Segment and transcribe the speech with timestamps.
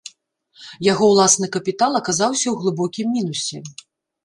[0.91, 3.57] Яго ўласны капітал аказаўся ў глыбокім мінусе.